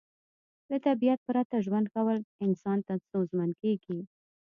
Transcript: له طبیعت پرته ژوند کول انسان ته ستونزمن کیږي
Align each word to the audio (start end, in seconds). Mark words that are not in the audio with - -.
له 0.69 0.77
طبیعت 0.87 1.19
پرته 1.27 1.55
ژوند 1.65 1.87
کول 1.95 2.17
انسان 2.45 2.77
ته 2.87 2.93
ستونزمن 3.05 3.49
کیږي 3.61 3.99